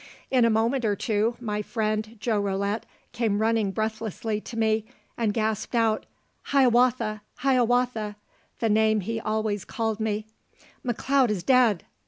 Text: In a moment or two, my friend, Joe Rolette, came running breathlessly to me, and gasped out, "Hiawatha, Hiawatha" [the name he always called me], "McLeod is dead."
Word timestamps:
In 0.31 0.45
a 0.45 0.49
moment 0.49 0.83
or 0.83 0.95
two, 0.95 1.35
my 1.39 1.61
friend, 1.61 2.17
Joe 2.19 2.39
Rolette, 2.41 2.87
came 3.11 3.37
running 3.37 3.69
breathlessly 3.69 4.41
to 4.41 4.57
me, 4.57 4.85
and 5.15 5.31
gasped 5.31 5.75
out, 5.75 6.07
"Hiawatha, 6.45 7.21
Hiawatha" 7.35 8.15
[the 8.57 8.69
name 8.69 9.01
he 9.01 9.19
always 9.19 9.63
called 9.63 9.99
me], 9.99 10.25
"McLeod 10.83 11.29
is 11.29 11.43
dead." 11.43 11.83